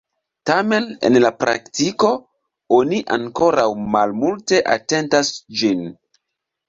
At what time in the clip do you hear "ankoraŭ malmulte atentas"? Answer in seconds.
3.17-5.31